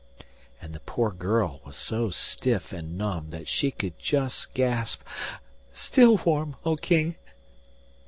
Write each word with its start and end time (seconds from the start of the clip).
And 0.59 0.73
the 0.73 0.79
poor 0.79 1.11
girl 1.11 1.61
was 1.63 1.75
so 1.75 2.09
stiff 2.09 2.73
and 2.73 2.97
numb 2.97 3.29
that 3.29 3.47
she 3.47 3.69
could 3.69 3.99
just 3.99 4.51
gasp, 4.55 5.03
'Still 5.73 6.17
warm, 6.25 6.55
O 6.65 6.75
King! 6.75 7.17